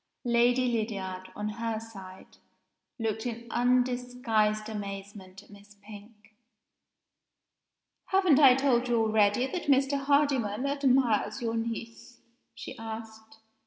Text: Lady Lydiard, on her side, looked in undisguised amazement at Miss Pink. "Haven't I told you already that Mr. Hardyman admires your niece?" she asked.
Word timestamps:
Lady 0.25 0.65
Lydiard, 0.67 1.31
on 1.35 1.47
her 1.61 1.79
side, 1.79 2.37
looked 2.97 3.27
in 3.27 3.45
undisguised 3.51 4.67
amazement 4.67 5.43
at 5.43 5.51
Miss 5.51 5.75
Pink. 5.79 6.33
"Haven't 8.05 8.39
I 8.39 8.55
told 8.55 8.87
you 8.87 8.99
already 8.99 9.45
that 9.45 9.65
Mr. 9.67 9.99
Hardyman 9.99 10.65
admires 10.65 11.39
your 11.43 11.53
niece?" 11.53 12.19
she 12.55 12.75
asked. 12.79 13.37